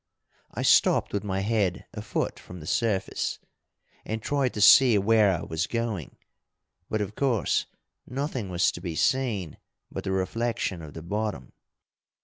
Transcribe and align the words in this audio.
I 0.55 0.63
stopped 0.63 1.13
with 1.13 1.23
my 1.23 1.41
head 1.41 1.85
a 1.93 2.01
foot 2.01 2.39
from 2.39 2.59
the 2.59 2.65
surface, 2.65 3.37
and 4.03 4.19
tried 4.19 4.51
to 4.55 4.59
see 4.59 4.97
where 4.97 5.31
I 5.31 5.43
was 5.43 5.67
going, 5.67 6.17
but, 6.89 7.01
of 7.01 7.13
course, 7.13 7.67
nothing 8.07 8.49
was 8.49 8.71
to 8.71 8.81
be 8.81 8.95
seen 8.95 9.57
but 9.91 10.03
the 10.03 10.11
reflection 10.11 10.81
of 10.81 10.95
the 10.95 11.03
bottom. 11.03 11.53